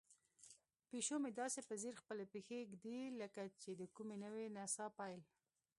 پیشو 0.89 1.15
مې 1.23 1.31
داسې 1.41 1.59
په 1.67 1.73
ځیر 1.81 1.95
خپلې 2.01 2.25
پښې 2.33 2.59
ږدوي 2.71 3.05
لکه 3.21 3.41
د 3.79 3.81
کومې 3.95 4.15
نوې 4.23 4.45
نڅا 4.55 4.85
پیل. 4.97 5.21